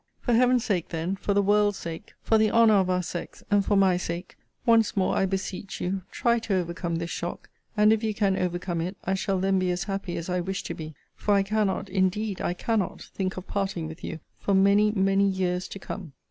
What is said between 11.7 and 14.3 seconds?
indeed I cannot, think of parting with you,